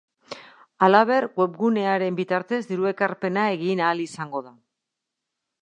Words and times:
Halaber, 0.87 1.27
webgunearen 1.41 2.17
bitartez 2.21 2.61
diru 2.71 2.89
ekarpena 2.95 3.47
egin 3.59 3.87
ahal 3.89 4.03
izango 4.09 4.47
da. 4.49 4.57